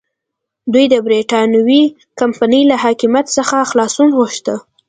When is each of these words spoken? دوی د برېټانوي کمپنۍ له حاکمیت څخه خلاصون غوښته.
دوی 0.73 0.85
د 0.93 0.95
برېټانوي 1.05 1.83
کمپنۍ 2.19 2.61
له 2.71 2.75
حاکمیت 2.83 3.25
څخه 3.37 3.57
خلاصون 3.69 4.07
غوښته. 4.17 4.55